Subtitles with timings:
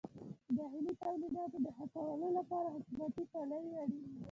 [0.47, 4.17] د داخلي تولیداتو د ښه کولو لپاره حکومتي پلوي اړینه ده.